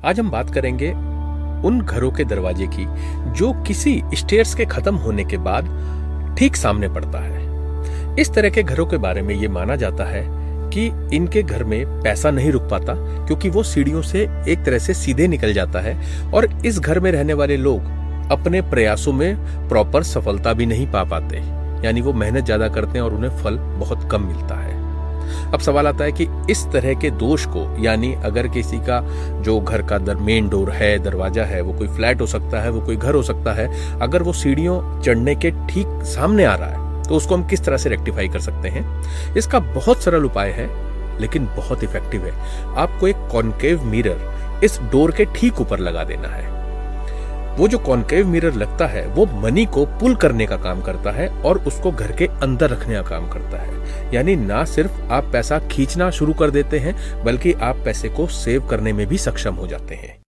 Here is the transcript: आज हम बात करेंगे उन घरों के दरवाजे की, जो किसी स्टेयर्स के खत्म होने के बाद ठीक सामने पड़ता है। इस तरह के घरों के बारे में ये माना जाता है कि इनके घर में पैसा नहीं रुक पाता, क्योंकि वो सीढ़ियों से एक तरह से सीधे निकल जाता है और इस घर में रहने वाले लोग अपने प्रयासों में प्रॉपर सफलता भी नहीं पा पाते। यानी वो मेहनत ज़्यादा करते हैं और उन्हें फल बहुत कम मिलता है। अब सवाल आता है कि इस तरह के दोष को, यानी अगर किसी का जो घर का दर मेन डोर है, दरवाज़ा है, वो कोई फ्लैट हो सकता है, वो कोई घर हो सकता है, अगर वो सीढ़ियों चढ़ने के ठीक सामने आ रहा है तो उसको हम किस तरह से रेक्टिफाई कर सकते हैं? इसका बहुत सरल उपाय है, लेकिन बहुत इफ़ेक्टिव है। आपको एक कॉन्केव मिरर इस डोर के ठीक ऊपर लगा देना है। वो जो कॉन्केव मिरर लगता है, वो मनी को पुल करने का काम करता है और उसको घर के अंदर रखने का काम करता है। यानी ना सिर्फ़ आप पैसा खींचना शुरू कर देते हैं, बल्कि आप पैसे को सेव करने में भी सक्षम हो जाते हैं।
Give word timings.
आज 0.00 0.18
हम 0.20 0.30
बात 0.30 0.50
करेंगे 0.54 0.90
उन 1.68 1.80
घरों 1.80 2.10
के 2.10 2.24
दरवाजे 2.24 2.66
की, 2.66 2.84
जो 3.32 3.52
किसी 3.62 4.02
स्टेयर्स 4.14 4.54
के 4.54 4.64
खत्म 4.66 4.94
होने 4.96 5.24
के 5.24 5.36
बाद 5.38 6.36
ठीक 6.38 6.56
सामने 6.56 6.88
पड़ता 6.88 7.18
है। 7.18 8.14
इस 8.20 8.32
तरह 8.34 8.50
के 8.50 8.62
घरों 8.62 8.86
के 8.86 8.96
बारे 8.96 9.22
में 9.22 9.34
ये 9.34 9.48
माना 9.48 9.76
जाता 9.76 10.04
है 10.04 10.22
कि 10.70 10.86
इनके 11.16 11.42
घर 11.42 11.64
में 11.64 11.84
पैसा 12.02 12.30
नहीं 12.30 12.52
रुक 12.52 12.68
पाता, 12.70 12.94
क्योंकि 13.26 13.48
वो 13.48 13.62
सीढ़ियों 13.62 14.02
से 14.02 14.22
एक 14.48 14.64
तरह 14.64 14.78
से 14.78 14.94
सीधे 14.94 15.28
निकल 15.28 15.52
जाता 15.52 15.80
है 15.80 15.96
और 16.32 16.48
इस 16.66 16.78
घर 16.78 17.00
में 17.00 17.10
रहने 17.12 17.34
वाले 17.34 17.56
लोग 17.56 18.30
अपने 18.32 18.62
प्रयासों 18.70 19.12
में 19.12 19.68
प्रॉपर 19.68 20.02
सफलता 20.04 20.52
भी 20.52 20.66
नहीं 20.66 20.86
पा 20.92 21.04
पाते। 21.06 21.42
यानी 21.86 22.00
वो 22.00 22.12
मेहनत 22.14 22.44
ज़्यादा 22.44 22.68
करते 22.68 22.98
हैं 22.98 23.04
और 23.04 23.14
उन्हें 23.14 23.36
फल 23.38 23.58
बहुत 23.78 24.08
कम 24.12 24.26
मिलता 24.26 24.60
है। 24.60 24.67
अब 25.52 25.60
सवाल 25.60 25.86
आता 25.86 26.04
है 26.04 26.12
कि 26.12 26.26
इस 26.50 26.64
तरह 26.72 26.94
के 26.94 27.10
दोष 27.12 27.46
को, 27.46 27.66
यानी 27.80 28.12
अगर 28.24 28.48
किसी 28.48 28.78
का 28.80 29.00
जो 29.42 29.58
घर 29.60 29.82
का 29.82 29.98
दर 29.98 30.16
मेन 30.16 30.48
डोर 30.48 30.70
है, 30.70 30.98
दरवाज़ा 30.98 31.44
है, 31.44 31.60
वो 31.60 31.72
कोई 31.72 31.88
फ्लैट 31.88 32.20
हो 32.20 32.26
सकता 32.26 32.60
है, 32.60 32.70
वो 32.70 32.80
कोई 32.80 32.96
घर 32.96 33.14
हो 33.14 33.22
सकता 33.22 33.52
है, 33.52 33.68
अगर 34.00 34.22
वो 34.22 34.32
सीढ़ियों 34.32 35.00
चढ़ने 35.00 35.34
के 35.36 35.50
ठीक 35.68 36.02
सामने 36.06 36.44
आ 36.44 36.54
रहा 36.54 36.68
है 36.68 36.86
तो 37.02 37.14
उसको 37.14 37.34
हम 37.34 37.46
किस 37.48 37.64
तरह 37.64 37.76
से 37.76 37.88
रेक्टिफाई 37.88 38.28
कर 38.28 38.40
सकते 38.40 38.68
हैं? 38.68 38.84
इसका 39.36 39.58
बहुत 39.58 40.02
सरल 40.02 40.24
उपाय 40.24 40.50
है, 40.50 40.68
लेकिन 41.20 41.46
बहुत 41.56 41.84
इफ़ेक्टिव 41.84 42.26
है। 42.26 42.32
आपको 42.76 43.08
एक 43.08 43.28
कॉन्केव 43.32 43.84
मिरर 43.84 44.60
इस 44.64 44.78
डोर 44.92 45.12
के 45.12 45.24
ठीक 45.34 45.60
ऊपर 45.60 45.78
लगा 45.78 46.04
देना 46.04 46.28
है। 46.28 46.57
वो 47.58 47.68
जो 47.68 47.78
कॉन्केव 47.78 48.26
मिरर 48.26 48.54
लगता 48.54 48.86
है, 48.86 49.06
वो 49.06 49.26
मनी 49.26 49.64
को 49.66 49.84
पुल 49.86 50.14
करने 50.14 50.46
का 50.46 50.56
काम 50.56 50.80
करता 50.80 51.10
है 51.10 51.28
और 51.42 51.58
उसको 51.58 51.90
घर 51.90 52.12
के 52.12 52.26
अंदर 52.26 52.70
रखने 52.70 52.94
का 52.94 53.02
काम 53.02 53.28
करता 53.28 53.58
है। 53.58 54.14
यानी 54.14 54.36
ना 54.36 54.64
सिर्फ़ 54.64 55.00
आप 55.10 55.30
पैसा 55.32 55.58
खींचना 55.58 56.10
शुरू 56.10 56.32
कर 56.32 56.50
देते 56.50 56.78
हैं, 56.78 57.24
बल्कि 57.24 57.52
आप 57.52 57.82
पैसे 57.84 58.08
को 58.08 58.26
सेव 58.26 58.66
करने 58.66 58.92
में 58.92 59.06
भी 59.06 59.18
सक्षम 59.18 59.54
हो 59.54 59.66
जाते 59.66 59.94
हैं। 59.94 60.16